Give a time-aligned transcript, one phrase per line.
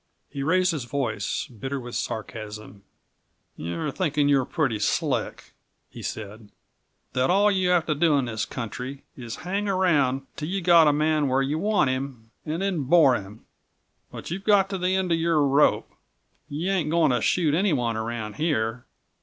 [0.31, 2.81] He raised his voice, bitter with sarcasm.
[3.55, 5.53] "You're thinking that you're pretty slick,"
[5.91, 6.49] he said;
[7.13, 10.59] "that all you have to do in this country is to hang around till you
[10.59, 13.45] get a man where you want him and then bore him.
[14.11, 15.91] But you've got to the end of your rope.
[16.49, 18.87] You ain't going to shoot anyone around here.